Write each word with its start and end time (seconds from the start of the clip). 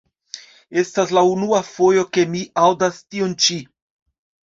Estas 0.83 1.11
la 1.17 1.21
unua 1.33 1.59
fojo 1.67 2.05
ke 2.17 2.23
mi 2.37 2.41
aŭdas 2.63 2.99
tion 3.13 3.37
ĉi. 3.45 3.59